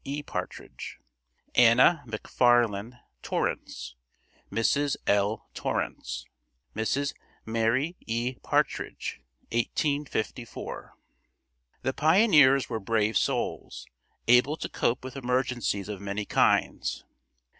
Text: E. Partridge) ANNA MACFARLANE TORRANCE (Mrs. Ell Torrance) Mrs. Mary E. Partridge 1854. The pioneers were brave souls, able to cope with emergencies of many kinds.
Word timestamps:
E. 0.03 0.23
Partridge) 0.23 0.97
ANNA 1.53 2.01
MACFARLANE 2.07 2.97
TORRANCE 3.21 3.93
(Mrs. 4.51 4.95
Ell 5.05 5.47
Torrance) 5.53 6.25
Mrs. 6.75 7.13
Mary 7.45 7.97
E. 8.07 8.37
Partridge 8.41 9.19
1854. 9.51 10.95
The 11.83 11.93
pioneers 11.93 12.67
were 12.67 12.79
brave 12.79 13.15
souls, 13.15 13.85
able 14.27 14.57
to 14.57 14.69
cope 14.69 15.03
with 15.03 15.15
emergencies 15.15 15.87
of 15.87 16.01
many 16.01 16.25
kinds. 16.25 17.05